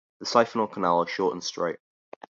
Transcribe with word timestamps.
The 0.19 0.25
siphonal 0.25 0.71
canal 0.71 1.03
is 1.03 1.11
short 1.11 1.33
and 1.33 1.43
straight. 1.43 1.77